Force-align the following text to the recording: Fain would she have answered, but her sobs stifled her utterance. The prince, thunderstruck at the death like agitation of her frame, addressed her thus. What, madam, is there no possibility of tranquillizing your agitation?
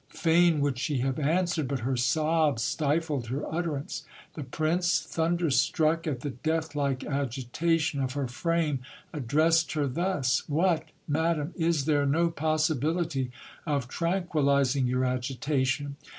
Fain 0.09 0.61
would 0.61 0.79
she 0.79 0.97
have 1.01 1.19
answered, 1.19 1.67
but 1.67 1.81
her 1.81 1.95
sobs 1.95 2.63
stifled 2.63 3.27
her 3.27 3.45
utterance. 3.53 4.03
The 4.33 4.43
prince, 4.43 4.99
thunderstruck 4.99 6.07
at 6.07 6.21
the 6.21 6.31
death 6.31 6.73
like 6.73 7.03
agitation 7.05 8.01
of 8.01 8.13
her 8.13 8.27
frame, 8.27 8.79
addressed 9.13 9.73
her 9.73 9.85
thus. 9.85 10.49
What, 10.49 10.85
madam, 11.07 11.53
is 11.55 11.85
there 11.85 12.07
no 12.07 12.31
possibility 12.31 13.29
of 13.67 13.87
tranquillizing 13.87 14.87
your 14.87 15.05
agitation? 15.05 15.97